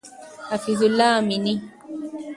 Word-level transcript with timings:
حفیظ 0.49 0.81
الله 0.83 1.07
امینی 1.19 1.55